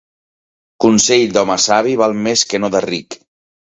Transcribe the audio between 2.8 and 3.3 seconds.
ric.